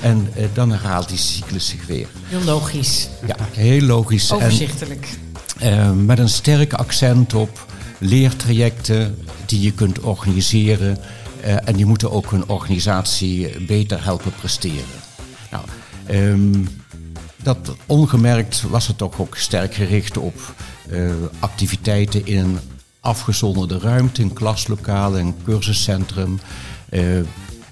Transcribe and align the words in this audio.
En 0.00 0.28
uh, 0.36 0.44
dan 0.52 0.70
herhaalt 0.70 1.08
die 1.08 1.18
cyclus 1.18 1.68
zich 1.68 1.86
weer. 1.86 2.06
Heel 2.24 2.42
logisch. 2.44 3.08
Ja, 3.26 3.36
heel 3.52 3.80
logisch. 3.80 4.32
Overzichtelijk. 4.32 5.08
En, 5.58 6.04
met 6.04 6.18
een 6.18 6.28
sterk 6.28 6.72
accent 6.72 7.34
op 7.34 7.66
leertrajecten 7.98 9.16
die 9.50 9.60
je 9.60 9.72
kunt 9.72 10.00
organiseren. 10.00 10.98
Uh, 11.44 11.68
en 11.68 11.76
die 11.76 11.86
moeten 11.86 12.10
ook 12.10 12.30
hun 12.30 12.48
organisatie 12.48 13.60
beter 13.66 14.04
helpen 14.04 14.32
presteren. 14.32 14.84
Nou, 15.50 15.64
um, 16.10 16.68
dat 17.42 17.74
ongemerkt 17.86 18.62
was 18.62 18.86
het 18.86 18.98
toch 18.98 19.20
ook 19.20 19.36
sterk 19.36 19.74
gericht 19.74 20.16
op 20.16 20.54
uh, 20.90 21.12
activiteiten 21.38 22.26
in 22.26 22.38
een 22.38 22.58
afgezonderde 23.00 23.78
ruimte, 23.78 24.22
een 24.22 24.32
klaslokaal, 24.32 25.18
een 25.18 25.34
cursuscentrum. 25.44 26.40
Uh, 26.90 27.16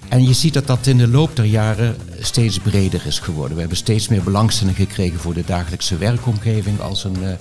en 0.09 0.23
je 0.23 0.33
ziet 0.33 0.53
dat 0.53 0.67
dat 0.67 0.87
in 0.87 0.97
de 0.97 1.07
loop 1.07 1.35
der 1.35 1.45
jaren 1.45 1.95
steeds 2.19 2.59
breder 2.59 3.01
is 3.05 3.19
geworden. 3.19 3.53
We 3.53 3.59
hebben 3.59 3.77
steeds 3.77 4.07
meer 4.07 4.23
belangstelling 4.23 4.75
gekregen 4.75 5.19
voor 5.19 5.33
de 5.33 5.45
dagelijkse 5.45 5.97
werkomgeving 5.97 6.79
als 6.79 7.03
een 7.03 7.37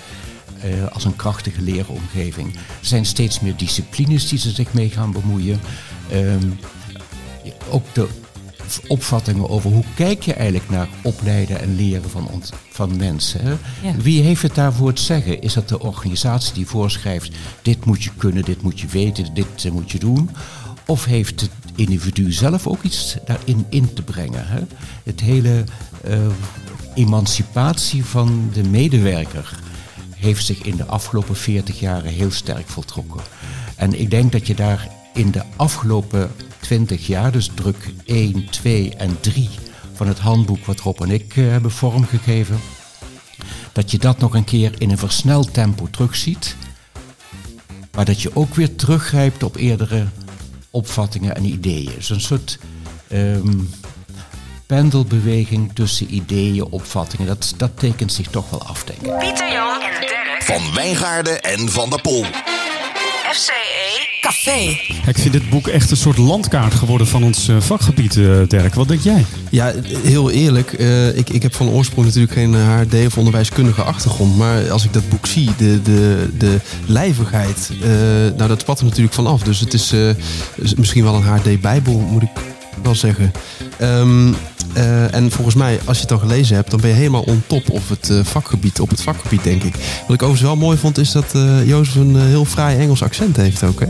uh, 0.64 0.86
als 0.92 1.04
een 1.04 1.16
krachtige 1.16 1.62
leeromgeving. 1.62 2.54
Er 2.54 2.60
zijn 2.80 3.06
steeds 3.06 3.40
meer 3.40 3.56
disciplines 3.56 4.28
die 4.28 4.38
ze 4.38 4.50
zich 4.50 4.72
mee 4.72 4.90
gaan 4.90 5.12
bemoeien. 5.12 5.60
Um, 6.12 6.58
ook 7.70 7.94
de 7.94 8.08
opvattingen 8.86 9.48
over 9.48 9.70
hoe 9.70 9.84
kijk 9.94 10.22
je 10.22 10.32
eigenlijk 10.32 10.70
naar 10.70 10.88
opleiden 11.02 11.60
en 11.60 11.76
leren 11.76 12.10
van, 12.10 12.28
ont, 12.28 12.52
van 12.70 12.96
mensen. 12.96 13.40
Hè? 13.40 13.50
Ja. 13.88 13.96
Wie 14.02 14.22
heeft 14.22 14.42
het 14.42 14.54
daarvoor 14.54 14.92
te 14.92 15.02
zeggen? 15.02 15.42
Is 15.42 15.52
dat 15.52 15.68
de 15.68 15.80
organisatie 15.80 16.54
die 16.54 16.66
voorschrijft, 16.66 17.36
dit 17.62 17.84
moet 17.84 18.02
je 18.02 18.10
kunnen, 18.16 18.44
dit 18.44 18.62
moet 18.62 18.80
je 18.80 18.86
weten, 18.86 19.34
dit 19.34 19.64
uh, 19.64 19.72
moet 19.72 19.90
je 19.90 19.98
doen? 19.98 20.30
Of 20.86 21.04
heeft 21.04 21.40
het 21.40 21.50
individu 21.74 22.32
zelf 22.32 22.66
ook 22.66 22.82
iets 22.82 23.16
daarin 23.24 23.66
in 23.68 23.94
te 23.94 24.02
brengen? 24.02 24.48
Hè? 24.48 24.60
Het 25.02 25.20
hele 25.20 25.64
uh, 26.08 26.18
emancipatie 26.94 28.04
van 28.04 28.50
de 28.52 28.62
medewerker 28.64 29.58
heeft 30.18 30.44
zich 30.44 30.62
in 30.62 30.76
de 30.76 30.84
afgelopen 30.84 31.36
40 31.36 31.80
jaren 31.80 32.10
heel 32.10 32.30
sterk 32.30 32.68
voltrokken. 32.68 33.20
En 33.76 34.00
ik 34.00 34.10
denk 34.10 34.32
dat 34.32 34.46
je 34.46 34.54
daar 34.54 34.88
in 35.14 35.30
de 35.30 35.42
afgelopen 35.56 36.30
20 36.60 37.06
jaar, 37.06 37.32
dus 37.32 37.50
druk 37.54 37.92
1, 38.04 38.50
2 38.50 38.94
en 38.94 39.20
3 39.20 39.48
van 39.92 40.08
het 40.08 40.18
handboek 40.18 40.64
wat 40.64 40.80
Rob 40.80 41.00
en 41.00 41.10
ik 41.10 41.36
uh, 41.36 41.50
hebben 41.50 41.70
vormgegeven, 41.70 42.60
dat 43.72 43.90
je 43.90 43.98
dat 43.98 44.18
nog 44.18 44.34
een 44.34 44.44
keer 44.44 44.72
in 44.78 44.90
een 44.90 44.98
versneld 44.98 45.54
tempo 45.54 45.88
terugziet. 45.90 46.56
Maar 47.92 48.04
dat 48.04 48.22
je 48.22 48.36
ook 48.36 48.54
weer 48.54 48.76
teruggrijpt 48.76 49.42
op 49.42 49.56
eerdere 49.56 50.06
opvattingen 50.70 51.36
en 51.36 51.44
ideeën. 51.44 51.92
Dus 51.94 52.10
een 52.10 52.20
soort 52.20 52.58
um, 53.12 53.70
pendelbeweging 54.68 55.70
tussen 55.74 56.14
ideeën, 56.14 56.64
opvattingen. 56.64 57.26
Dat, 57.26 57.54
dat 57.56 57.70
tekent 57.74 58.12
zich 58.12 58.26
toch 58.26 58.50
wel 58.50 58.62
af, 58.62 58.84
denk 58.84 58.98
ik. 59.00 59.18
Pieter 59.18 59.52
Jan 59.52 59.80
en 59.80 60.00
Dirk. 60.00 60.42
Van 60.42 60.74
Wijngaarden 60.74 61.42
en 61.42 61.68
Van 61.68 61.90
der 61.90 62.00
Pol. 62.00 62.24
FCE 63.32 64.08
Café. 64.20 64.78
Ik 65.06 65.18
vind 65.18 65.32
dit 65.32 65.50
boek 65.50 65.68
echt 65.68 65.90
een 65.90 65.96
soort 65.96 66.16
landkaart 66.16 66.74
geworden 66.74 67.06
van 67.06 67.22
ons 67.22 67.50
vakgebied, 67.58 68.16
uh, 68.16 68.40
Dirk. 68.48 68.74
Wat 68.74 68.88
denk 68.88 69.00
jij? 69.00 69.24
Ja, 69.50 69.72
heel 70.02 70.30
eerlijk. 70.30 70.78
Uh, 70.78 71.16
ik, 71.16 71.30
ik 71.30 71.42
heb 71.42 71.54
van 71.54 71.68
oorsprong 71.68 72.06
natuurlijk 72.06 72.32
geen 72.32 72.54
HRD 72.54 73.06
of 73.06 73.18
onderwijskundige 73.18 73.82
achtergrond. 73.82 74.36
Maar 74.36 74.70
als 74.70 74.84
ik 74.84 74.92
dat 74.92 75.08
boek 75.08 75.26
zie, 75.26 75.50
de, 75.56 75.82
de, 75.82 76.28
de 76.38 76.60
lijvigheid, 76.86 77.70
nou 78.36 78.48
dat 78.48 78.60
spat 78.60 78.78
er 78.78 78.84
natuurlijk 78.84 79.14
van 79.14 79.26
af. 79.26 79.42
Dus 79.42 79.60
het 79.60 79.74
is 79.74 79.94
misschien 80.76 81.04
wel 81.04 81.14
een 81.14 81.22
HRD-bijbel, 81.22 81.98
moet 81.98 82.22
ik 82.22 82.30
wel 82.82 82.94
zeggen. 82.94 83.32
Um, 83.80 84.36
uh, 84.78 85.14
en 85.14 85.30
volgens 85.30 85.56
mij, 85.56 85.80
als 85.84 85.96
je 85.96 86.00
het 86.00 86.10
dan 86.10 86.28
gelezen 86.28 86.56
hebt, 86.56 86.70
dan 86.70 86.80
ben 86.80 86.90
je 86.90 86.96
helemaal 86.96 87.22
on 87.22 87.42
top 87.46 87.70
op 87.70 87.88
het 87.88 88.08
uh, 88.08 88.24
vakgebied, 88.24 88.80
op 88.80 88.90
het 88.90 89.02
vakgebied, 89.02 89.44
denk 89.44 89.62
ik. 89.62 89.74
Wat 89.74 90.14
ik 90.14 90.22
overigens 90.22 90.40
wel 90.40 90.56
mooi 90.56 90.78
vond, 90.78 90.98
is 90.98 91.12
dat 91.12 91.32
uh, 91.36 91.66
Jozef 91.66 91.94
een 91.94 92.20
heel 92.26 92.44
fraai 92.44 92.78
Engels 92.78 93.02
accent 93.02 93.36
heeft 93.36 93.62
ook, 93.62 93.80
hè? 93.80 93.86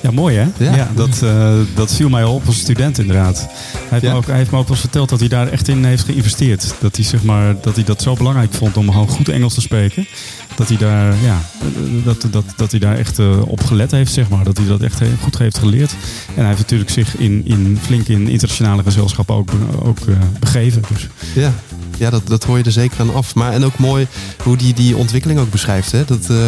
Ja, 0.00 0.10
mooi 0.10 0.36
hè? 0.36 0.64
Ja, 0.64 0.76
ja 0.76 0.90
dat, 0.94 1.20
uh, 1.24 1.54
dat 1.74 1.94
viel 1.94 2.08
mij 2.08 2.24
al 2.24 2.34
op 2.34 2.46
als 2.46 2.58
student 2.58 2.98
inderdaad. 2.98 3.38
Hij 3.72 3.80
heeft, 3.88 4.02
ja. 4.02 4.10
me 4.10 4.16
ook, 4.16 4.26
hij 4.26 4.36
heeft 4.36 4.50
me 4.50 4.56
ook 4.56 4.62
wel 4.62 4.72
eens 4.72 4.80
verteld 4.80 5.08
dat 5.08 5.20
hij 5.20 5.28
daar 5.28 5.48
echt 5.48 5.68
in 5.68 5.84
heeft 5.84 6.04
geïnvesteerd. 6.04 6.74
Dat 6.80 6.96
hij, 6.96 7.04
zeg 7.04 7.22
maar, 7.22 7.54
dat, 7.60 7.74
hij 7.74 7.84
dat 7.84 8.02
zo 8.02 8.14
belangrijk 8.14 8.52
vond 8.52 8.76
om 8.76 8.90
gewoon 8.90 9.08
goed 9.08 9.28
Engels 9.28 9.54
te 9.54 9.60
spreken. 9.60 10.06
Dat 10.54 10.68
hij 10.68 10.76
daar, 10.76 11.14
ja, 11.22 11.40
dat, 12.04 12.26
dat, 12.30 12.44
dat 12.56 12.70
hij 12.70 12.80
daar 12.80 12.98
echt 12.98 13.18
uh, 13.18 13.48
op 13.48 13.64
gelet 13.64 13.90
heeft, 13.90 14.12
zeg 14.12 14.28
maar. 14.28 14.44
Dat 14.44 14.56
hij 14.56 14.66
dat 14.66 14.80
echt 14.80 15.00
goed 15.22 15.38
heeft 15.38 15.58
geleerd. 15.58 15.90
En 16.26 16.34
hij 16.34 16.46
heeft 16.46 16.58
natuurlijk 16.58 16.90
zich 16.90 17.16
in, 17.16 17.42
in, 17.44 17.78
flink 17.82 18.08
in 18.08 18.28
internationale 18.28 18.82
gezelschappen 18.82 19.34
ook, 19.34 19.50
ook 19.82 19.98
uh, 20.08 20.16
begeven. 20.40 20.82
Dus. 20.92 21.08
Ja, 21.34 21.52
ja, 22.02 22.10
dat, 22.10 22.26
dat 22.26 22.44
hoor 22.44 22.58
je 22.58 22.64
er 22.64 22.72
zeker 22.72 23.00
aan 23.00 23.14
af. 23.14 23.34
Maar 23.34 23.52
en 23.52 23.64
ook 23.64 23.78
mooi 23.78 24.06
hoe 24.42 24.56
die 24.56 24.74
die 24.74 24.96
ontwikkeling 24.96 25.40
ook 25.40 25.50
beschrijft. 25.50 25.92
Hè? 25.92 26.04
Dat, 26.04 26.28
uh, 26.30 26.38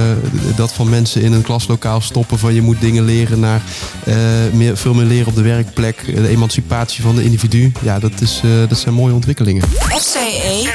dat 0.56 0.72
van 0.72 0.88
mensen 0.88 1.22
in 1.22 1.32
een 1.32 1.42
klaslokaal 1.42 2.00
stoppen 2.00 2.38
van 2.38 2.54
je 2.54 2.62
moet 2.62 2.80
dingen 2.80 3.04
leren 3.04 3.40
naar 3.40 3.60
uh, 4.08 4.14
meer, 4.52 4.76
veel 4.76 4.94
meer 4.94 5.04
leren 5.04 5.26
op 5.26 5.34
de 5.34 5.42
werkplek. 5.42 6.04
De 6.06 6.28
emancipatie 6.28 7.02
van 7.02 7.14
de 7.14 7.24
individu. 7.24 7.72
Ja, 7.80 7.98
dat, 7.98 8.20
is, 8.20 8.42
uh, 8.44 8.68
dat 8.68 8.78
zijn 8.78 8.94
mooie 8.94 9.14
ontwikkelingen. 9.14 9.62
FCE 9.62 10.72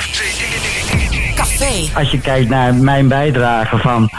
Café. 1.35 1.99
Als 1.99 2.11
je 2.11 2.19
kijkt 2.19 2.49
naar 2.49 2.75
mijn 2.75 3.07
bijdrage 3.07 3.77
van 3.77 4.09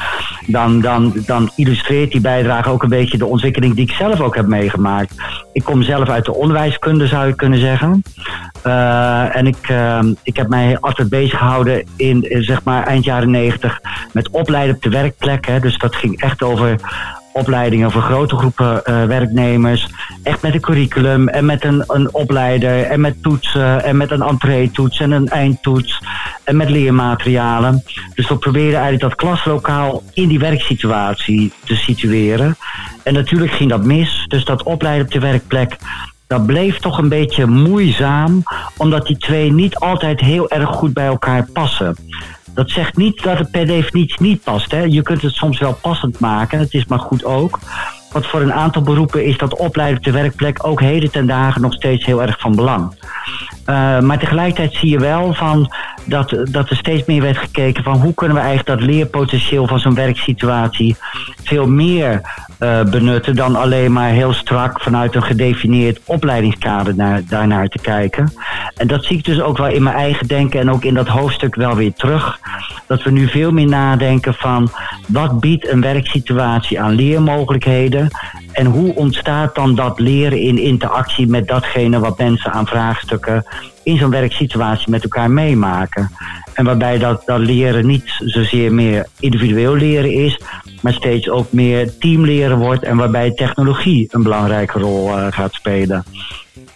dan, 0.47 0.81
dan, 0.81 1.13
dan 1.27 1.51
illustreert 1.57 2.13
die 2.13 2.21
bijdrage 2.21 2.69
ook 2.69 2.83
een 2.83 2.89
beetje 2.89 3.19
de 3.19 3.27
ontwikkeling 3.27 3.75
die 3.75 3.89
ik 3.89 3.95
zelf 3.95 4.21
ook 4.21 4.35
heb 4.35 4.47
meegemaakt. 4.47 5.15
Ik 5.53 5.65
kom 5.65 5.83
zelf 5.83 6.09
uit 6.09 6.25
de 6.25 6.35
onderwijskunde, 6.35 7.07
zou 7.07 7.27
je 7.27 7.35
kunnen 7.35 7.61
zeggen. 7.61 8.03
Uh, 8.67 9.37
en 9.37 9.47
ik, 9.47 9.69
uh, 9.69 9.99
ik 10.23 10.37
heb 10.37 10.49
mij 10.49 10.79
altijd 10.81 11.09
bezig 11.09 11.39
gehouden 11.39 11.87
in, 11.97 12.27
zeg 12.29 12.63
maar, 12.63 12.87
eind 12.87 13.05
jaren 13.05 13.31
negentig 13.31 13.81
met 14.13 14.31
opleiden 14.31 14.75
op 14.75 14.83
de 14.83 14.91
werkplek. 14.91 15.47
Hè. 15.47 15.61
Dus 15.61 15.79
dat 15.79 15.97
ging 15.97 16.21
echt 16.21 16.43
over 16.43 16.77
opleidingen 17.33 17.91
voor 17.91 18.03
grote 18.03 18.37
groepen 18.37 18.85
eh, 18.85 19.05
werknemers. 19.05 19.89
Echt 20.23 20.43
met 20.43 20.55
een 20.55 20.61
curriculum 20.61 21.29
en 21.29 21.45
met 21.45 21.65
een, 21.65 21.85
een 21.87 22.15
opleider 22.15 22.83
en 22.83 23.01
met 23.01 23.23
toetsen 23.23 23.85
en 23.85 23.97
met 23.97 24.11
een 24.11 24.23
entree-toets 24.23 25.01
en 25.01 25.11
een 25.11 25.29
eindtoets 25.29 26.03
en 26.45 26.57
met 26.57 26.71
leermaterialen. 26.71 27.83
Dus 28.15 28.29
we 28.29 28.37
proberen 28.37 28.81
eigenlijk 28.81 29.01
dat 29.01 29.15
klaslokaal 29.15 30.03
in 30.13 30.29
die 30.29 30.39
werksituatie 30.39 31.53
te 31.65 31.77
situeren. 31.77 32.57
En 33.03 33.15
natuurlijk 33.15 33.53
ging 33.53 33.71
dat 33.71 33.85
mis, 33.85 34.25
dus 34.29 34.45
dat 34.45 34.63
opleiden 34.63 35.07
op 35.07 35.13
de 35.13 35.21
werkplek 35.21 35.77
dat 36.31 36.47
bleef 36.47 36.79
toch 36.79 36.99
een 36.99 37.09
beetje 37.09 37.47
moeizaam, 37.47 38.43
omdat 38.77 39.07
die 39.07 39.17
twee 39.17 39.53
niet 39.53 39.77
altijd 39.77 40.21
heel 40.21 40.51
erg 40.51 40.69
goed 40.69 40.93
bij 40.93 41.07
elkaar 41.07 41.47
passen. 41.53 41.97
Dat 42.55 42.71
zegt 42.71 42.97
niet 42.97 43.23
dat 43.23 43.39
het 43.39 43.51
per 43.51 43.67
definitie 43.67 44.23
niet 44.23 44.43
past. 44.43 44.71
Hè. 44.71 44.83
Je 44.83 45.03
kunt 45.03 45.23
het 45.23 45.33
soms 45.33 45.59
wel 45.59 45.75
passend 45.75 46.21
maken, 46.21 46.59
het 46.59 46.75
is 46.75 46.87
maar 46.87 46.99
goed 46.99 47.25
ook. 47.25 47.59
Want 48.13 48.27
voor 48.27 48.41
een 48.41 48.53
aantal 48.53 48.83
beroepen 48.83 49.25
is 49.25 49.39
dat 49.39 49.57
opleiden 49.57 49.99
op 49.99 50.05
de 50.05 50.11
werkplek 50.11 50.67
ook 50.67 50.81
heden 50.81 51.11
ten 51.11 51.27
dagen 51.27 51.61
nog 51.61 51.73
steeds 51.73 52.05
heel 52.05 52.23
erg 52.23 52.41
van 52.41 52.57
belang. 52.57 52.95
Uh, 53.71 54.01
maar 54.01 54.19
tegelijkertijd 54.19 54.75
zie 54.75 54.91
je 54.91 54.99
wel 54.99 55.35
van 55.35 55.73
dat, 56.05 56.37
dat 56.51 56.71
er 56.71 56.77
steeds 56.77 57.07
meer 57.07 57.23
werd 57.23 57.39
gekeken 57.39 57.83
van 57.83 58.01
hoe 58.01 58.15
kunnen 58.15 58.37
we 58.37 58.43
eigenlijk 58.43 58.81
dat 58.81 58.89
leerpotentieel 58.89 59.67
van 59.67 59.79
zo'n 59.79 59.95
werksituatie 59.95 60.97
veel 61.43 61.67
meer 61.67 62.21
uh, 62.61 62.83
benutten 62.83 63.37
dan 63.37 63.57
alleen 63.57 63.93
maar 63.93 64.11
heel 64.11 64.33
strak 64.33 64.81
vanuit 64.81 65.15
een 65.15 65.23
gedefinieerd 65.23 66.01
opleidingskader 66.05 66.95
naar, 66.95 67.23
daarnaar 67.29 67.69
te 67.69 67.79
kijken. 67.79 68.33
En 68.77 68.87
dat 68.87 69.05
zie 69.05 69.19
ik 69.19 69.25
dus 69.25 69.41
ook 69.41 69.57
wel 69.57 69.69
in 69.69 69.83
mijn 69.83 69.97
eigen 69.97 70.27
denken 70.27 70.61
en 70.61 70.71
ook 70.71 70.85
in 70.85 70.95
dat 70.95 71.09
hoofdstuk 71.09 71.55
wel 71.55 71.75
weer 71.75 71.93
terug. 71.93 72.39
Dat 72.87 73.03
we 73.03 73.11
nu 73.11 73.29
veel 73.29 73.53
meer 73.53 73.69
nadenken 73.69 74.35
van 74.35 74.71
wat 75.07 75.41
biedt 75.41 75.69
een 75.69 75.81
werksituatie 75.81 76.81
aan 76.81 76.95
leermogelijkheden 76.95 78.09
en 78.53 78.67
hoe 78.67 78.95
ontstaat 78.95 79.55
dan 79.55 79.75
dat 79.75 79.99
leren 79.99 80.41
in 80.41 80.59
interactie 80.59 81.27
met 81.27 81.49
datgene 81.49 81.99
wat 81.99 82.19
mensen 82.19 82.53
aan 82.53 82.67
vraagstukken 82.67 83.45
in 83.83 83.97
zo'n 83.97 84.11
werksituatie 84.11 84.91
met 84.91 85.03
elkaar 85.03 85.31
meemaken. 85.31 86.11
En 86.55 86.65
waarbij 86.65 86.99
dat, 86.99 87.23
dat 87.27 87.39
leren 87.39 87.87
niet 87.87 88.15
zozeer 88.19 88.73
meer 88.73 89.07
individueel 89.21 89.75
leren 89.75 90.13
is, 90.13 90.41
maar 90.81 90.93
steeds 90.93 91.29
ook 91.29 91.53
meer 91.53 91.99
teamleren 91.99 92.59
wordt 92.59 92.83
en 92.83 92.97
waarbij 92.97 93.31
technologie 93.31 94.09
een 94.11 94.23
belangrijke 94.23 94.79
rol 94.79 95.09
uh, 95.09 95.27
gaat 95.31 95.55
spelen. 95.55 96.05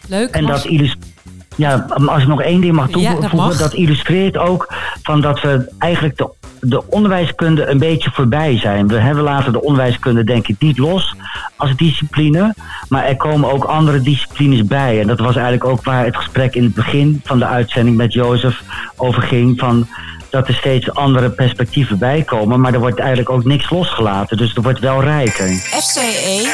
Leuk. 0.09 0.31
En 0.31 0.47
dat 0.47 0.65
illustreert. 0.65 1.12
Ja, 1.56 1.87
als 2.06 2.23
ik 2.23 2.29
nog 2.29 2.43
één 2.43 2.61
ding 2.61 2.73
mag 2.73 2.88
toevoegen, 2.88 3.37
ja, 3.37 3.49
dat, 3.49 3.59
dat, 3.59 3.75
illustreert 3.75 4.37
ook 4.38 4.75
van 5.03 5.21
dat 5.21 5.41
we 5.41 5.73
eigenlijk 5.79 6.17
de, 6.17 6.31
de 6.66 6.82
onderwijskunde 6.88 7.66
een 7.66 7.78
beetje 7.78 8.11
voorbij 8.11 8.58
zijn. 8.58 8.88
We 8.88 8.99
hebben 8.99 9.25
laten 9.25 9.52
de 9.52 9.62
onderwijskunde 9.62 10.25
denk 10.25 10.49
ik 10.49 10.56
niet 10.58 10.78
los 10.78 11.14
als 11.56 11.76
discipline, 11.76 12.55
maar 12.88 13.05
er 13.05 13.16
komen 13.16 13.52
ook 13.52 13.64
andere 13.64 14.00
disciplines 14.00 14.64
bij. 14.64 15.00
En 15.00 15.06
dat 15.06 15.19
was 15.19 15.34
eigenlijk 15.34 15.64
ook 15.64 15.84
waar 15.84 16.05
het 16.05 16.16
gesprek 16.16 16.55
in 16.55 16.62
het 16.62 16.75
begin 16.75 17.20
van 17.25 17.38
de 17.38 17.46
uitzending 17.46 17.96
met 17.96 18.12
Jozef 18.12 18.62
over 18.96 19.22
ging. 19.22 19.58
Van 19.58 19.87
dat 20.31 20.49
er 20.49 20.55
steeds 20.55 20.94
andere 20.94 21.31
perspectieven 21.31 21.99
bij 21.99 22.22
komen, 22.22 22.61
maar 22.61 22.72
er 22.72 22.81
wordt 22.81 22.99
eigenlijk 22.99 23.31
ook 23.31 23.44
niks 23.44 23.70
losgelaten. 23.70 24.37
Dus 24.37 24.55
er 24.55 24.62
wordt 24.62 24.81
wel 24.81 25.02
rijker. 25.02 25.49
FCE 25.49 26.52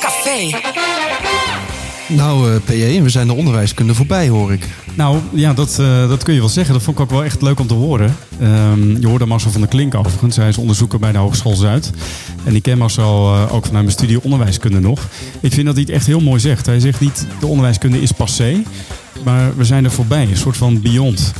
Café. 0.00 1.07
Nou, 2.08 2.52
uh, 2.52 2.56
PE, 2.64 3.02
we 3.02 3.08
zijn 3.08 3.26
de 3.26 3.32
onderwijskunde 3.32 3.94
voorbij, 3.94 4.28
hoor 4.28 4.52
ik. 4.52 4.68
Nou, 4.94 5.18
ja, 5.32 5.52
dat, 5.52 5.76
uh, 5.80 6.08
dat 6.08 6.22
kun 6.22 6.34
je 6.34 6.40
wel 6.40 6.48
zeggen. 6.48 6.74
Dat 6.74 6.82
vond 6.82 6.96
ik 6.96 7.02
ook 7.02 7.10
wel 7.10 7.24
echt 7.24 7.42
leuk 7.42 7.60
om 7.60 7.66
te 7.66 7.74
horen. 7.74 8.16
Um, 8.42 9.00
je 9.00 9.06
hoorde 9.06 9.26
Marcel 9.26 9.50
van 9.50 9.60
der 9.60 9.70
Klink 9.70 9.94
overigens. 9.94 10.36
Hij 10.36 10.48
is 10.48 10.58
onderzoeker 10.58 10.98
bij 10.98 11.12
de 11.12 11.18
Hogeschool 11.18 11.56
Zuid. 11.56 11.90
En 12.44 12.54
ik 12.54 12.62
ken 12.62 12.78
Marcel 12.78 13.34
uh, 13.34 13.42
ook 13.42 13.66
vanuit 13.66 13.84
mijn 13.84 13.96
studie 13.96 14.22
onderwijskunde 14.22 14.80
nog. 14.80 15.08
Ik 15.40 15.52
vind 15.52 15.66
dat 15.66 15.74
hij 15.74 15.84
het 15.84 15.94
echt 15.94 16.06
heel 16.06 16.20
mooi 16.20 16.40
zegt. 16.40 16.66
Hij 16.66 16.80
zegt 16.80 17.00
niet, 17.00 17.26
de 17.40 17.46
onderwijskunde 17.46 18.02
is 18.02 18.12
passé. 18.12 18.62
Maar 19.24 19.56
we 19.56 19.64
zijn 19.64 19.84
er 19.84 19.90
voorbij, 19.90 20.22
een 20.22 20.36
soort 20.36 20.56
van 20.56 20.80
beyond. 20.80 21.32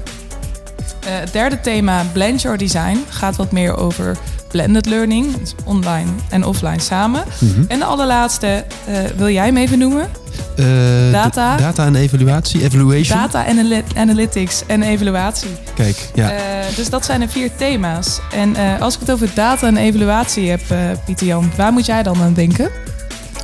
Uh, 1.09 1.15
derde 1.33 1.61
thema, 1.61 2.05
blend 2.13 2.43
your 2.43 2.59
design, 2.59 3.05
gaat 3.09 3.37
wat 3.37 3.53
meer 3.53 3.77
over 3.77 4.17
blended 4.49 4.87
learning, 4.87 5.37
dus 5.37 5.55
online 5.65 6.11
en 6.29 6.45
offline 6.45 6.81
samen. 6.81 7.25
Mm 7.39 7.53
-hmm. 7.55 7.65
En 7.69 7.79
de 7.79 7.85
allerlaatste, 7.85 8.65
uh, 8.89 8.99
wil 9.17 9.29
jij 9.29 9.45
hem 9.45 9.57
even 9.57 9.79
noemen? 9.79 10.09
Uh, 10.57 10.67
data. 11.13 11.57
Data 11.57 11.87
en 11.87 11.95
evaluatie, 11.95 12.63
evaluation. 12.63 13.19
Data 13.19 13.47
en 13.47 13.85
analytics 13.97 14.63
en 14.67 14.83
evaluatie. 14.83 15.51
Kijk, 15.75 16.11
ja. 16.15 16.33
Uh, 16.33 16.39
dus 16.77 16.91
dat 16.91 17.05
zijn 17.05 17.21
de 17.21 17.29
vier 17.29 17.51
thema's. 17.57 18.21
En 18.33 18.51
uh, 18.51 18.81
als 18.81 18.95
ik 18.95 19.01
het 19.01 19.11
over 19.11 19.29
data 19.35 19.67
en 19.67 19.77
evaluatie 19.77 20.51
heb, 20.51 20.61
Pieter 21.05 21.27
Jan, 21.27 21.53
waar 21.57 21.73
moet 21.73 21.87
jij 21.87 22.03
dan 22.03 22.23
aan 22.23 22.35
denken? 22.35 22.71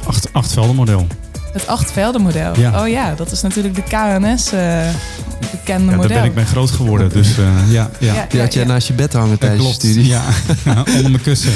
Acht, 0.06 0.32
achtveldenmodel. 0.32 1.06
Het 1.54 1.66
achtveldenmodel. 1.66 2.58
Ja. 2.58 2.82
Oh 2.82 2.88
ja, 2.88 3.14
dat 3.14 3.32
is 3.32 3.42
natuurlijk 3.42 3.74
de 3.74 3.82
KNS 3.82 4.50
bekende 5.50 5.90
ja, 5.90 5.96
model. 5.96 6.08
Daar 6.08 6.18
ben 6.20 6.24
ik 6.30 6.34
mee 6.34 6.44
groot 6.44 6.70
geworden. 6.70 7.08
Dus 7.12 7.38
uh, 7.38 7.46
ja, 7.72 7.90
ja. 8.00 8.14
Ja, 8.14 8.26
Die 8.28 8.40
had 8.40 8.52
jij 8.54 8.62
ja. 8.62 8.68
naast 8.68 8.86
je 8.86 8.92
bed 8.92 9.12
hangen 9.12 9.38
tijdens 9.38 9.60
klopt. 9.62 9.82
je 9.82 9.88
studie. 9.88 10.08
Ja, 10.14 10.22
onder 10.96 11.10
mijn 11.10 11.22
kussen. 11.22 11.52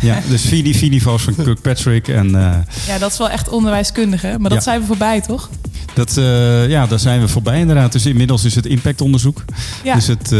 Ja, 0.00 0.18
dus 0.28 0.42
vier, 0.42 0.74
vier 0.74 0.90
niveaus 0.90 1.22
van 1.22 1.34
Kirkpatrick. 1.34 2.08
En, 2.08 2.26
uh, 2.26 2.54
Ja, 2.86 2.98
dat 2.98 3.12
is 3.12 3.18
wel 3.18 3.30
echt 3.30 3.48
onderwijskundig, 3.48 4.22
hè? 4.22 4.38
Maar 4.38 4.50
dat 4.50 4.58
Ja. 4.58 4.64
zijn 4.64 4.80
we 4.80 4.86
voorbij, 4.86 5.20
toch? 5.20 5.50
Dat, 5.94 6.16
uh, 6.18 6.68
ja, 6.68 6.86
daar 6.86 6.98
zijn 6.98 7.20
we 7.20 7.28
voorbij 7.28 7.60
inderdaad. 7.60 7.92
Dus 7.92 8.06
inmiddels 8.06 8.44
is 8.44 8.54
het 8.54 8.66
impactonderzoek. 8.66 9.44
Ja. 9.84 9.94
Dus 9.94 10.06
het 10.06 10.22
uh, 10.24 10.30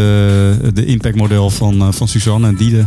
de 0.75 0.85
impactmodel 0.85 1.51
van, 1.51 1.75
uh, 1.75 1.89
van 1.91 2.09
Suzanne 2.09 2.47
en 2.47 2.55
Diede. 2.55 2.87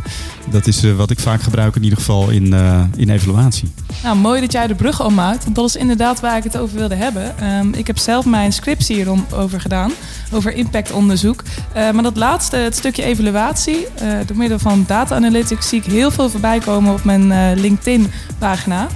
Dat 0.50 0.68
is 0.68 0.84
wat 0.96 1.10
ik 1.10 1.20
vaak 1.20 1.42
gebruik 1.42 1.76
in 1.76 1.84
ieder 1.84 1.98
geval 1.98 2.30
in, 2.30 2.54
in 2.96 3.10
evaluatie. 3.10 3.72
Nou, 4.04 4.18
mooi 4.18 4.42
dat 4.42 4.52
jij 4.52 4.68
de 4.68 4.76
brug 4.76 5.02
al 5.02 5.10
maakt. 5.10 5.44
Want 5.44 5.56
dat 5.56 5.68
is 5.68 5.76
inderdaad 5.76 6.20
waar 6.20 6.38
ik 6.38 6.44
het 6.44 6.58
over 6.58 6.78
wilde 6.78 6.96
hebben. 6.96 7.44
Um, 7.60 7.74
ik 7.74 7.88
heb 7.88 7.98
zelf 7.98 8.26
mijn 8.26 8.54
scriptie 8.54 8.96
hierover 8.96 9.62
gedaan. 9.62 9.92
Over 10.32 10.54
impactonderzoek. 10.54 11.44
Maar 11.74 12.04
dat 12.04 12.18
laatste, 12.18 12.56
het 12.56 12.76
stukje 12.76 13.04
evaluatie. 13.04 13.88
Door 14.26 14.38
middel 14.38 14.60
van 14.60 14.84
data 14.88 15.16
analytics 15.16 15.70
zie 15.70 15.80
ik 15.80 15.92
heel 15.92 16.12
veel 16.12 16.30
voorbij 16.30 16.60
komen 16.60 16.94
op 16.94 17.04
mijn 17.04 17.60
LinkedIn 17.60 18.12
pagina. 18.38 18.88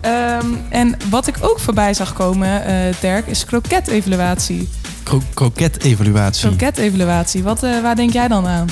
Ehm, 0.00 0.46
en 0.68 0.96
wat 1.10 1.26
ik 1.26 1.36
ook 1.40 1.58
voorbij 1.60 1.94
zag 1.94 2.12
komen, 2.12 2.64
eh, 2.64 2.74
Dirk, 3.00 3.26
is 3.26 3.44
kroket-evaluatie. 3.44 4.68
Kro 5.02 5.22
kroket-evaluatie. 5.34 6.48
Kroket-evaluatie, 6.48 7.42
wat, 7.42 7.62
eh, 7.62 7.80
waar 7.82 7.96
denk 7.96 8.12
jij 8.12 8.28
dan 8.28 8.46
aan? 8.46 8.68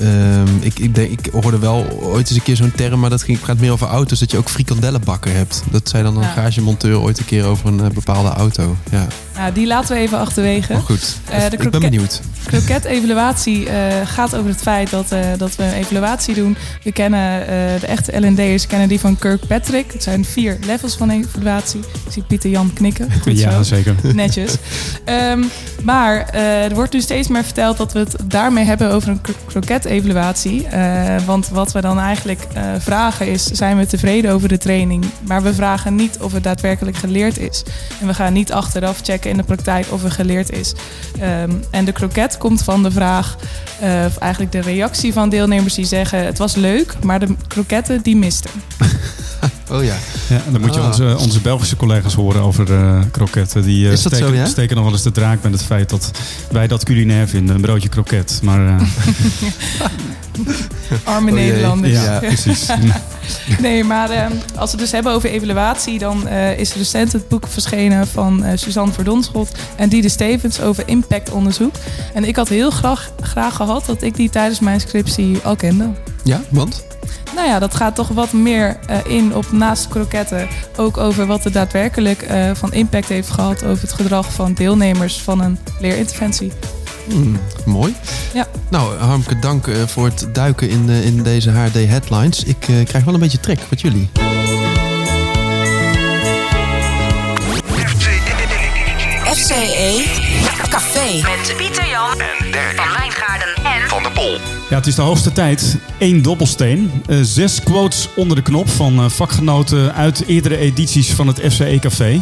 Ehm, 0.00 0.56
ik, 0.60 0.78
ik, 0.78 0.94
denk, 0.94 1.10
ik 1.10 1.32
hoorde 1.32 1.58
wel 1.58 1.86
ooit 2.00 2.28
eens 2.28 2.36
een 2.38 2.42
keer 2.42 2.56
zo'n 2.56 2.72
term, 2.76 3.00
maar 3.00 3.10
dat 3.10 3.22
ging, 3.22 3.38
gaat 3.44 3.58
meer 3.58 3.72
over 3.72 3.86
auto's, 3.86 4.18
dat 4.18 4.30
je 4.30 4.36
ook 4.38 4.48
frikandellenbakken 4.48 5.36
hebt. 5.36 5.62
Dat 5.70 5.88
zei 5.88 6.02
dan 6.02 6.16
een 6.16 6.22
Ja. 6.22 6.28
garagemonteur 6.32 7.00
ooit 7.00 7.18
een 7.18 7.24
keer 7.24 7.44
over 7.44 7.66
een 7.66 7.80
eh, 7.80 7.90
bepaalde 7.90 8.28
auto. 8.28 8.76
Ja, 8.90 9.06
Nou, 9.42 9.54
die 9.54 9.66
laten 9.66 9.94
we 9.94 10.00
even 10.00 10.18
achterwege. 10.18 10.72
maar 10.72 10.82
goed. 10.82 11.16
Eh, 11.28 11.38
de 11.50 11.56
ik 11.56 11.70
ben 11.70 11.80
benieuwd. 11.80 12.20
Kroket-evaluatie 12.44 13.68
eh, 13.68 13.76
gaat 14.04 14.36
over 14.36 14.50
het 14.50 14.62
feit 14.62 14.90
dat, 14.90 15.12
eh, 15.12 15.20
dat 15.36 15.56
we 15.56 15.62
een 15.62 15.72
evaluatie 15.72 16.34
doen. 16.34 16.56
We 16.82 16.92
kennen 16.92 17.46
de 17.80 17.86
echte 17.86 18.26
L&D'ers 18.26 18.66
kennen 18.66 18.88
die 18.88 19.00
van 19.00 19.18
Kirkpatrick. 19.18 19.92
Het 19.92 20.02
zijn 20.02 20.24
vier 20.24 20.58
levels 20.66 20.96
van 20.96 21.10
evaluatie. 21.10 21.80
Ik 21.80 22.12
zie 22.12 22.22
Pieter 22.22 22.50
Jan 22.50 22.72
knikken. 22.72 23.08
Goed 23.22 23.38
ja, 23.38 23.50
zo. 23.50 23.62
zeker. 23.62 23.94
Netjes. 24.14 24.56
Ehm, 25.04 25.42
maar 25.82 26.28
er 26.30 26.74
wordt 26.74 26.92
nu 26.92 27.00
steeds 27.00 27.28
meer 27.28 27.44
verteld 27.44 27.76
dat 27.76 27.92
we 27.92 27.98
het 27.98 28.16
daarmee 28.24 28.64
hebben 28.64 28.90
over 28.90 29.08
een 29.08 29.20
kro- 29.20 29.34
kroket-evaluatie. 29.46 30.66
Want 31.26 31.48
wat 31.48 31.72
we 31.72 31.80
dan 31.80 31.98
eigenlijk 31.98 32.46
vragen 32.78 33.26
is, 33.26 33.44
zijn 33.44 33.76
we 33.76 33.86
tevreden 33.86 34.32
over 34.32 34.48
de 34.48 34.58
training? 34.58 35.04
Maar 35.26 35.42
we 35.42 35.54
vragen 35.54 35.94
niet 35.94 36.18
of 36.20 36.32
het 36.32 36.42
daadwerkelijk 36.42 36.96
geleerd 36.96 37.38
is. 37.38 37.62
En 38.00 38.06
we 38.06 38.14
gaan 38.14 38.32
niet 38.32 38.52
achteraf 38.52 39.00
checken 39.02 39.30
in 39.32 39.38
de 39.38 39.42
praktijk 39.42 39.86
of 39.90 40.02
het 40.02 40.12
geleerd 40.12 40.50
is. 40.50 40.72
Ehm, 41.20 41.50
en 41.70 41.84
de 41.84 41.92
kroket 41.92 42.38
komt 42.38 42.62
van 42.62 42.82
de 42.82 42.90
vraag, 42.90 43.36
eh, 43.80 44.04
of 44.06 44.16
eigenlijk 44.16 44.52
de 44.52 44.60
reactie 44.60 45.12
van 45.12 45.28
deelnemers 45.28 45.74
die 45.74 45.84
zeggen... 45.84 46.24
het 46.26 46.38
was 46.38 46.54
leuk, 46.54 46.96
maar 47.02 47.18
de 47.20 47.34
kroketten 47.48 48.02
die 48.02 48.16
misten. 48.16 48.50
Oh 49.70 49.84
ja. 49.84 49.94
Ja, 50.28 50.42
en 50.46 50.52
dan 50.52 50.60
moet 50.60 50.74
je 50.74 50.80
Ah. 50.80 50.86
onze, 50.86 51.16
onze 51.18 51.40
Belgische 51.40 51.76
collega's 51.76 52.14
horen 52.14 52.42
over 52.42 52.72
eh, 52.72 53.00
kroketten. 53.10 53.62
Die 53.62 53.90
eh, 53.90 53.96
steken, 53.96 54.18
zo, 54.18 54.34
ja? 54.34 54.46
steken 54.46 54.74
nog 54.76 54.84
wel 54.84 54.92
eens 54.92 55.02
de 55.02 55.10
draak 55.12 55.42
met 55.42 55.52
het 55.52 55.62
feit 55.62 55.90
dat 55.90 56.10
wij 56.50 56.66
dat 56.66 56.84
culinair 56.84 57.28
vinden. 57.28 57.54
Een 57.54 57.60
broodje 57.60 57.88
kroket. 57.88 58.40
Maar 58.42 58.66
eh, 58.66 58.82
Arme 61.04 61.30
Oh. 61.30 61.36
Nederlanders. 61.36 61.92
ja, 61.92 62.18
precies. 62.18 62.66
Nee, 63.60 63.84
maar 63.84 64.10
eh, 64.10 64.24
als 64.56 64.70
we 64.70 64.70
het 64.70 64.78
dus 64.78 64.90
hebben 64.92 65.12
over 65.12 65.30
evaluatie, 65.30 65.98
dan 65.98 66.28
eh, 66.28 66.58
is 66.58 66.74
recent 66.74 67.12
het 67.12 67.28
boek 67.28 67.46
verschenen 67.46 68.06
van 68.06 68.44
eh, 68.44 68.58
Suzanne 68.58 68.92
Verdonschot 68.92 69.50
en 69.76 69.88
Diede 69.88 70.08
Stevens 70.08 70.60
over 70.60 70.82
impactonderzoek. 70.86 71.74
En 72.14 72.24
ik 72.24 72.36
had 72.36 72.48
heel 72.48 72.70
graag, 72.70 73.10
graag 73.20 73.56
gehad 73.56 73.86
dat 73.86 74.02
ik 74.02 74.14
die 74.16 74.30
tijdens 74.30 74.60
mijn 74.60 74.80
scriptie 74.80 75.38
al 75.42 75.56
kende. 75.56 75.90
Ja, 76.22 76.40
want? 76.48 76.84
Nou 77.34 77.46
ja, 77.46 77.58
dat 77.58 77.74
gaat 77.74 77.94
toch 77.94 78.08
wat 78.08 78.32
meer 78.32 78.76
eh, 78.86 78.96
in 79.06 79.34
op 79.34 79.52
naast 79.52 79.88
kroketten. 79.88 80.48
Ook 80.76 80.96
over 80.96 81.26
wat 81.26 81.44
er 81.44 81.52
daadwerkelijk 81.52 82.26
van 82.52 82.72
impact 82.72 83.08
heeft 83.08 83.30
gehad 83.30 83.64
over 83.64 83.82
het 83.82 83.92
gedrag 83.92 84.32
van 84.32 84.52
deelnemers 84.54 85.20
van 85.20 85.40
een 85.40 85.58
leerinterventie. 85.80 86.52
Hmm, 87.12 87.40
mooi. 87.64 87.94
Ja. 88.34 88.46
Nou, 88.70 88.96
Harmke, 88.98 89.38
dank 89.38 89.66
eh, 89.66 89.74
voor 89.86 90.04
het 90.04 90.28
duiken 90.32 90.68
in, 90.68 90.90
eh, 90.90 91.04
in 91.04 91.22
deze 91.22 91.50
HD 91.50 91.74
headlines. 91.74 92.44
Ik 92.44 92.68
eh, 92.68 92.84
krijg 92.84 93.04
wel 93.04 93.14
een 93.14 93.20
beetje 93.20 93.40
trek. 93.40 93.60
Wat 93.68 93.80
jullie? 93.80 94.10
FCE 99.24 100.04
Café. 100.68 101.20
Met 101.22 101.56
Pieter 101.56 101.88
Jan 101.88 102.20
en 102.20 102.50
Dirk 102.50 102.72
Van 102.76 102.92
Wijngaarden 102.96 103.54
en 103.64 103.88
van 103.88 104.02
der 104.02 104.12
Pol. 104.12 104.38
Ja, 104.72 104.78
het 104.78 104.86
is 104.86 104.94
de 104.94 105.02
hoogste 105.02 105.32
tijd. 105.32 105.76
Eén 105.98 106.22
dobbelsteen. 106.22 106.90
Zes 107.22 107.62
quotes 107.62 108.08
onder 108.14 108.36
de 108.36 108.42
knop 108.42 108.68
van 108.68 108.98
eh, 108.98 109.08
vakgenoten 109.08 109.94
uit 109.94 110.24
eerdere 110.26 110.56
edities 110.56 111.12
van 111.12 111.26
het 111.26 111.40
FCE 111.40 111.78
Café. 111.80 112.20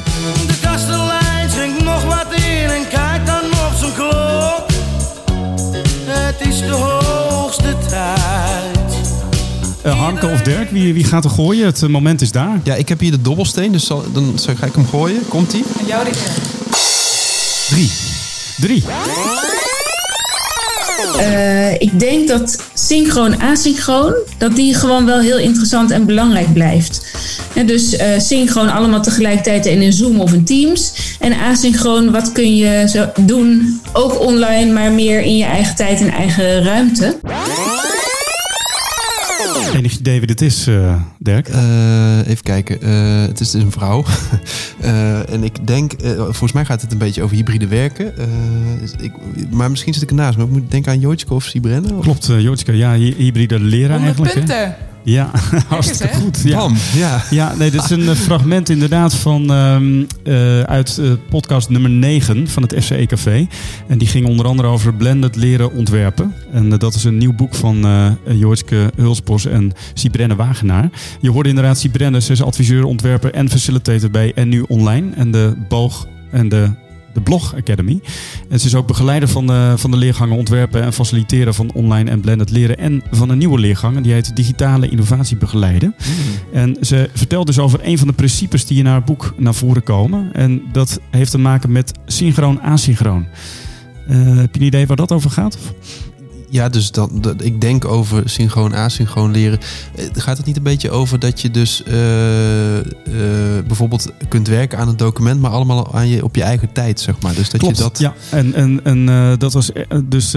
Wie, 10.71 10.95
wie 10.95 11.05
gaat 11.05 11.25
er 11.25 11.31
gooien? 11.31 11.67
Het 11.67 11.83
eh, 11.83 11.89
moment 11.89 12.21
is 12.21 12.33
daar. 12.33 12.61
Ja, 12.65 12.75
ik 12.75 12.89
heb 12.89 13.01
hier 13.01 13.11
de 13.11 13.23
dobbelsteen, 13.23 13.73
dus 13.73 13.87
zal, 13.87 14.05
dan 14.13 14.33
zal- 14.35 14.55
ga 14.55 14.67
ik 14.67 14.75
hem 14.75 14.87
gooien. 14.87 15.29
Komt-ie? 15.29 15.65
En 15.81 15.87
jou 15.87 16.05
de. 16.05 16.11
Drie. 17.69 17.91
Drie. 18.61 18.85
Eh, 21.19 21.73
ik 21.73 22.01
denk 22.01 22.29
dat 22.29 22.63
synchroon 22.75 23.41
asynchroon, 23.43 24.15
dat 24.39 24.57
die 24.57 24.75
gewoon 24.75 25.07
wel 25.07 25.19
heel 25.21 25.39
interessant 25.39 25.91
en 25.91 26.07
belangrijk 26.07 26.53
blijft. 26.53 27.07
En 27.55 27.67
dus 27.67 27.97
eh, 27.97 28.19
synchroon 28.19 28.69
allemaal 28.73 29.03
tegelijkertijd 29.03 29.67
in 29.67 29.83
een 29.83 29.93
Zoom 29.93 30.21
of 30.21 30.33
een 30.33 30.45
Teams. 30.45 30.93
En 31.19 31.33
asynchroon, 31.33 32.11
wat 32.11 32.33
kun 32.33 32.57
je 32.57 32.89
zo 32.89 33.07
doen, 33.21 33.81
ook 33.93 34.21
online, 34.21 34.73
maar 34.73 34.93
meer 34.93 35.21
in 35.21 35.37
je 35.37 35.45
eigen 35.45 35.77
tijd 35.77 36.01
en 36.01 36.11
eigen 36.11 36.63
ruimte. 36.63 37.19
Enig 39.75 39.99
idee 39.99 40.19
wie 40.19 40.27
dit 40.27 40.41
is, 40.41 40.67
eh, 40.67 40.95
Dirk? 41.19 41.49
Eh, 41.49 42.19
even 42.27 42.43
kijken. 42.43 42.83
Eh, 42.83 43.27
het 43.27 43.41
is 43.41 43.51
dus 43.51 43.63
een 43.63 43.71
vrouw. 43.73 44.05
Eh, 44.81 45.33
en 45.33 45.45
ik 45.45 45.67
denk, 45.67 45.93
eh, 45.93 46.11
volgens 46.17 46.53
mij 46.53 46.65
gaat 46.65 46.81
het 46.83 46.93
een 46.93 46.99
beetje 46.99 47.23
over 47.23 47.37
hybride 47.37 47.67
werken. 47.67 48.15
Dus 48.81 48.93
ik, 48.99 49.13
maar 49.51 49.71
misschien 49.71 49.93
zit 49.95 50.03
ik 50.03 50.09
ernaast. 50.09 50.37
Maar 50.37 50.47
ik 50.47 50.53
moet 50.53 50.71
denken 50.71 50.93
aan 50.93 51.01
Jootje 51.01 51.31
of 51.31 51.45
Sibrenne. 51.45 51.95
Of? 51.95 52.03
Klopt, 52.03 52.29
uh, 52.29 52.41
Jootska. 52.41 52.73
Ja, 52.73 52.93
hy- 52.95 53.15
hybride 53.17 53.61
leren 53.61 53.97
100 54.03 54.05
eigenlijk. 54.19 54.35
hè? 54.35 54.41
punten. 54.41 54.77
Ja, 55.05 55.31
hartstikke 55.69 56.17
goed. 56.17 56.41
Ja. 56.45 56.59
Bam, 56.59 56.75
ja. 56.95 57.23
Ja, 57.31 57.55
nee, 57.55 57.71
dit 57.71 57.83
is 57.83 57.91
een 57.91 58.09
eh, 58.09 58.15
fragment 58.15 58.69
inderdaad 58.69 59.15
van, 59.15 59.53
ehm, 59.53 60.05
eh, 60.25 60.61
uit 60.61 60.99
eh, 60.99 61.11
podcast 61.29 61.69
nummer 61.69 61.91
9 61.91 62.49
van 62.49 62.63
het 62.63 62.75
FCE 62.85 63.07
Café. 63.07 63.47
En 63.89 63.99
die 63.99 64.09
ging 64.09 64.27
onder 64.27 64.47
andere 64.47 64.69
over 64.69 64.95
blended 64.95 65.37
leren 65.37 65.73
ontwerpen. 65.73 66.35
En 66.53 66.69
dat 66.69 66.95
is 66.95 67.05
een 67.05 67.19
nieuw 67.19 67.35
boek 67.35 67.55
van 67.55 67.85
eh 67.85 68.11
Joortske 68.39 68.91
Hulsbos 68.97 69.47
en 69.47 69.73
Sibrenne 69.95 70.37
Wagenaar. 70.37 70.91
Je 71.21 71.31
hoorde 71.31 71.49
inderdaad 71.49 71.79
Sibrenne, 71.79 72.21
ze 72.21 72.33
is 72.33 72.43
adviseur, 72.43 72.85
ontwerper 72.85 73.35
en 73.35 73.51
facilitator 73.51 74.11
bij 74.11 74.33
En 74.35 74.49
Nu 74.49 74.65
Online. 74.69 75.11
En 75.15 75.31
de 75.31 75.55
boog 75.69 76.07
en 76.31 76.49
de 76.49 76.71
de 77.13 77.21
Blog 77.21 77.55
Academy. 77.55 78.01
En 78.49 78.61
ze 78.61 78.67
is 78.67 78.75
ook 78.75 78.87
begeleider 78.87 79.29
van 79.29 79.47
de, 79.47 79.73
van 79.77 79.91
de 79.91 79.97
leergangen 79.97 80.37
ontwerpen 80.37 80.83
en 80.83 80.93
faciliteren 80.93 81.55
van 81.55 81.73
online 81.73 82.11
en 82.11 82.21
blended 82.21 82.51
leren. 82.51 82.79
En 82.79 83.03
van 83.11 83.29
een 83.29 83.39
nieuwe 83.39 83.59
leergang. 83.59 83.97
En 83.97 84.03
die 84.03 84.13
heet 84.13 84.37
Digitale 84.37 84.89
Innovatie 84.89 85.37
Begeleiden. 85.37 85.95
En 86.53 86.77
ze 86.81 87.11
vertelt 87.15 87.47
dus 87.47 87.59
over 87.59 87.81
een 87.83 87.99
van 87.99 88.07
de 88.07 88.13
principes 88.13 88.67
die 88.67 88.79
in 88.79 88.87
haar 88.87 89.05
boek 89.05 89.35
naar 89.37 89.55
voren 89.55 89.83
komen. 89.83 90.33
En 90.33 90.63
dat 90.73 91.01
heeft 91.11 91.31
te 91.31 91.39
maken 91.39 91.73
met 91.73 91.93
synchroon-asynchroon. 92.07 93.27
Eh, 94.09 94.37
heb 94.37 94.55
je 94.55 94.61
een 94.61 94.67
idee 94.67 94.87
waar 94.87 94.97
dat 94.97 95.13
over 95.13 95.31
gaat? 95.31 95.59
Ja, 96.53 96.69
dus 96.69 96.91
dat, 96.91 97.11
dat- 97.13 97.45
ik 97.45 97.61
denk 97.61 97.85
over 97.85 98.23
synchroon, 98.29 98.75
asynchroon 98.75 99.31
leren. 99.31 99.59
Eh, 99.97 100.05
Gaat 100.13 100.37
het 100.37 100.47
niet 100.47 100.57
een 100.57 100.63
beetje 100.63 100.91
over 100.91 101.19
dat 101.19 101.41
je 101.41 101.51
dus 101.51 101.83
eh, 101.83 102.79
eh, 102.79 102.85
bijvoorbeeld 103.67 104.13
kunt 104.29 104.49
werken 104.49 104.79
aan 104.79 104.89
een 104.89 104.97
document, 104.97 105.41
maar 105.41 105.51
allemaal 105.51 105.95
aan 105.95 106.09
je, 106.09 106.25
op 106.25 106.37
je 106.37 106.43
eigen 106.43 106.73
tijd, 106.73 107.01
zeg 107.01 107.15
maar. 107.21 107.35
Dus 107.35 107.51
dat 107.51 107.61
Klopt, 107.61 107.77
je 107.77 107.83
dat. 107.83 107.99
ja. 107.99 108.15
En, 108.31 108.55
en, 108.55 108.81
en 108.85 109.07
dat, 109.39 109.53
was, 109.53 109.71
dus, 110.05 110.31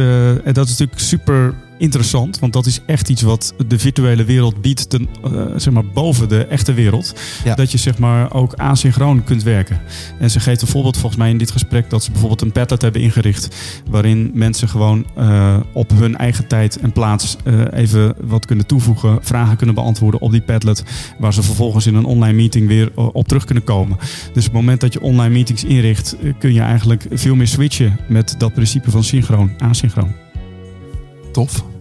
dat 0.53 0.65
is 0.65 0.69
natuurlijk 0.69 0.99
super 0.99 1.53
interessant. 1.83 2.39
Want 2.39 2.53
dat 2.53 2.65
is 2.65 2.79
echt 2.85 3.09
iets 3.09 3.21
wat 3.21 3.53
de 3.67 3.79
virtuele 3.79 4.23
wereld 4.23 4.61
biedt 4.61 4.89
ten, 4.89 5.07
eh, 5.23 5.31
zeg 5.55 5.73
maar 5.73 5.85
boven 5.85 6.29
de 6.29 6.45
echte 6.45 6.73
wereld. 6.73 7.13
Ja. 7.43 7.55
Dat 7.55 7.71
je 7.71 7.77
zeg 7.77 7.97
maar 7.97 8.33
ook 8.33 8.53
asynchroon 8.53 9.23
kunt 9.23 9.43
werken. 9.43 9.81
En 10.19 10.29
ze 10.29 10.39
geeft 10.39 10.61
een 10.61 10.67
voorbeeld 10.67 10.97
volgens 10.97 11.21
mij 11.21 11.29
in 11.29 11.37
dit 11.37 11.51
gesprek 11.51 11.89
dat 11.89 12.03
ze 12.03 12.11
bijvoorbeeld 12.11 12.41
een 12.41 12.51
Padlet 12.51 12.81
hebben 12.81 13.01
ingericht. 13.01 13.55
Waarin 13.89 14.31
mensen 14.33 14.69
gewoon 14.69 15.05
eh, 15.15 15.57
op 15.73 15.89
hun 15.89 16.17
eigen 16.17 16.47
tijd 16.47 16.79
en 16.79 16.91
plaats 16.91 17.37
eh, 17.43 17.53
even 17.71 18.15
wat 18.21 18.45
kunnen 18.45 18.65
toevoegen. 18.65 19.19
Vragen 19.21 19.57
kunnen 19.57 19.75
beantwoorden 19.75 20.21
op 20.21 20.31
die 20.31 20.41
Padlet. 20.41 20.83
Waar 21.19 21.33
ze 21.33 21.43
vervolgens 21.43 21.85
in 21.85 21.95
een 21.95 22.05
online 22.05 22.35
meeting 22.35 22.67
weer 22.67 22.91
op 22.95 23.27
terug 23.27 23.45
kunnen 23.45 23.63
komen. 23.63 23.97
Dus 24.33 24.45
op 24.47 24.51
het 24.53 24.61
moment 24.61 24.81
dat 24.81 24.93
je 24.93 25.01
online 25.01 25.33
meetings 25.33 25.63
inricht, 25.63 26.15
kun 26.39 26.53
je 26.53 26.61
eigenlijk 26.61 27.05
veel 27.11 27.35
meer 27.35 27.47
switchen 27.47 27.99
met 28.07 28.35
dat 28.37 28.53
principe 28.53 28.91
van 28.91 29.03
synchroon, 29.03 29.51
asynchroon. 29.57 30.13
Tof. 31.31 31.72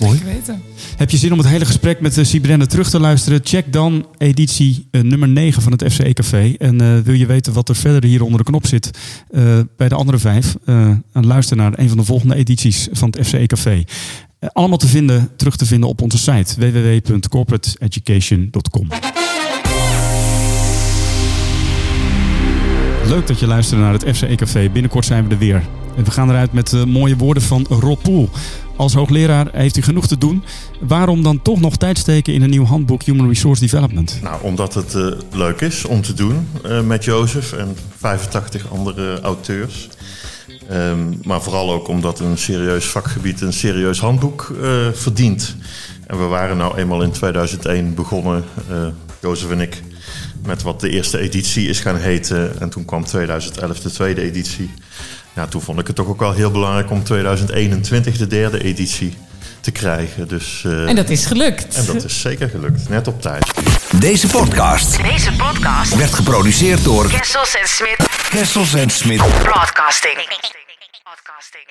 Mooi. 0.00 0.20
Weten. 0.24 0.62
Heb 0.96 1.10
je 1.10 1.16
zin 1.16 1.32
om 1.32 1.38
het 1.38 1.48
hele 1.48 1.64
gesprek 1.64 2.00
met 2.00 2.16
uh, 2.16 2.24
Sibrenne 2.24 2.66
terug 2.66 2.90
te 2.90 3.00
luisteren? 3.00 3.40
Check 3.44 3.72
dan 3.72 4.06
editie 4.18 4.88
eh, 4.90 5.00
nummer 5.00 5.28
9 5.28 5.62
van 5.62 5.72
het 5.72 5.84
FCE 5.92 6.12
Café. 6.12 6.54
En 6.58 6.80
eh, 6.80 6.98
wil 7.04 7.14
je 7.14 7.26
weten 7.26 7.52
wat 7.52 7.68
er 7.68 7.76
verder 7.76 8.04
hier 8.10 8.22
onder 8.22 8.38
de 8.38 8.44
knop 8.44 8.66
zit 8.66 8.90
eh, 9.30 9.58
bij 9.76 9.88
de 9.88 9.94
andere 9.94 10.18
vijf? 10.18 10.54
eh, 10.64 10.88
en 11.12 11.26
luister 11.26 11.56
naar 11.56 11.72
een 11.78 11.88
van 11.88 11.96
de 11.96 12.04
volgende 12.04 12.34
edities 12.34 12.88
van 12.92 13.08
het 13.10 13.26
FCE 13.26 13.46
Café. 13.46 13.84
Eh, 14.38 14.48
allemaal 14.52 14.78
te 14.78 14.86
vinden, 14.86 15.28
terug 15.36 15.56
te 15.56 15.66
vinden 15.66 15.88
op 15.88 16.02
onze 16.02 16.18
site 16.18 16.54
www.corporateeducation.com. 16.60 18.88
Leuk 23.06 23.26
dat 23.26 23.40
je 23.40 23.46
luistert 23.46 23.80
naar 23.80 23.92
het 23.92 24.04
FCE 24.16 24.34
Café. 24.34 24.70
Binnenkort 24.70 25.04
zijn 25.04 25.28
we 25.28 25.32
er 25.34 25.38
weer. 25.38 25.62
En 25.96 26.04
we 26.04 26.10
gaan 26.10 26.30
eruit 26.30 26.52
met 26.52 26.72
uh, 26.72 26.84
mooie 26.84 27.16
woorden 27.16 27.42
van 27.42 27.66
Rob 27.68 28.02
Poel. 28.02 28.30
Als 28.76 28.94
hoogleraar 28.94 29.48
heeft 29.52 29.76
u 29.76 29.82
genoeg 29.82 30.06
te 30.06 30.18
doen. 30.18 30.44
Waarom 30.80 31.22
dan 31.22 31.42
toch 31.42 31.60
nog 31.60 31.76
tijd 31.76 31.98
steken 31.98 32.34
in 32.34 32.42
een 32.42 32.50
nieuw 32.50 32.64
handboek 32.64 33.02
Human 33.02 33.28
Resource 33.28 33.60
Development? 33.60 34.18
Nou, 34.22 34.42
omdat 34.42 34.74
het 34.74 34.94
uh, 34.94 35.06
leuk 35.32 35.60
is 35.60 35.84
om 35.84 36.02
te 36.02 36.14
doen 36.14 36.48
uh, 36.66 36.80
met 36.80 37.04
Jozef 37.04 37.52
en 37.52 37.76
85 37.96 38.70
andere 38.70 39.20
auteurs. 39.20 39.88
Um, 40.72 41.20
maar 41.24 41.42
vooral 41.42 41.72
ook 41.72 41.88
omdat 41.88 42.20
een 42.20 42.38
serieus 42.38 42.84
vakgebied 42.84 43.40
een 43.40 43.52
serieus 43.52 44.00
handboek 44.00 44.52
verdient. 44.92 45.56
En 46.06 46.18
we 46.18 46.24
waren 46.24 46.56
nou 46.56 46.76
eenmaal 46.76 47.02
in 47.02 47.10
2001 47.10 47.94
begonnen, 47.94 48.44
Jozef 49.20 49.50
en 49.50 49.60
ik, 49.60 49.82
met 50.46 50.62
wat 50.62 50.80
de 50.80 50.88
eerste 50.90 51.18
editie 51.18 51.68
is 51.68 51.80
gaan 51.80 51.96
heten. 51.96 52.60
En 52.60 52.68
toen 52.68 52.84
kwam 52.84 53.04
2011 53.04 53.80
de 53.80 53.90
tweede 53.90 54.20
editie. 54.20 54.70
Ja, 55.36 55.46
toen 55.46 55.62
vond 55.62 55.80
ik 55.80 55.86
het 55.86 55.96
toch 55.96 56.06
ook 56.06 56.20
wel 56.20 56.32
heel 56.32 56.50
belangrijk 56.50 56.90
om 56.90 57.04
2021 57.04 58.16
de 58.16 58.26
derde 58.26 58.62
editie 58.62 59.16
te 59.60 59.70
krijgen. 59.70 60.28
Dus, 60.28 60.62
uh, 60.66 60.88
en 60.88 60.96
dat 60.96 61.10
is 61.10 61.26
gelukt. 61.26 61.74
En 61.74 61.86
dat 61.86 62.04
is 62.04 62.20
zeker 62.20 62.48
gelukt, 62.48 62.88
net 62.88 63.08
op 63.08 63.22
tijd. 63.22 63.50
Deze 64.00 64.26
podcast, 64.26 65.02
Deze 65.02 65.32
podcast 65.32 65.96
werd 65.96 66.14
geproduceerd 66.14 66.84
door 66.84 67.08
Kessels 67.08 67.54
en 67.54 67.68
Smit. 67.68 67.96
Kessels 68.30 68.74
en 68.74 68.90
Smit 68.90 69.16
Broadcasting. 69.18 70.14
Broadcasting. 70.14 71.64